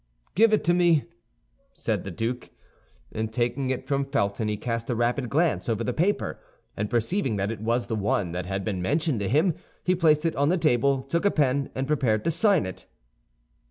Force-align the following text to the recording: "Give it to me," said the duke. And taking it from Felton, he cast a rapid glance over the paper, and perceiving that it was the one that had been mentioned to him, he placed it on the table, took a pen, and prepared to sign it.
"Give 0.33 0.51
it 0.51 0.63
to 0.63 0.73
me," 0.73 1.03
said 1.75 2.03
the 2.03 2.09
duke. 2.09 2.49
And 3.11 3.31
taking 3.31 3.69
it 3.69 3.85
from 3.87 4.03
Felton, 4.05 4.47
he 4.47 4.57
cast 4.57 4.89
a 4.89 4.95
rapid 4.95 5.29
glance 5.29 5.69
over 5.69 5.83
the 5.83 5.93
paper, 5.93 6.39
and 6.75 6.89
perceiving 6.89 7.35
that 7.35 7.51
it 7.51 7.61
was 7.61 7.85
the 7.85 7.95
one 7.95 8.31
that 8.31 8.47
had 8.47 8.65
been 8.65 8.81
mentioned 8.81 9.19
to 9.19 9.29
him, 9.29 9.53
he 9.83 9.93
placed 9.93 10.25
it 10.25 10.35
on 10.35 10.49
the 10.49 10.57
table, 10.57 11.03
took 11.03 11.23
a 11.23 11.29
pen, 11.29 11.69
and 11.75 11.85
prepared 11.85 12.23
to 12.23 12.31
sign 12.31 12.65
it. 12.65 12.87